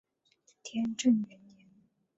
[0.63, 1.69] 天正元年。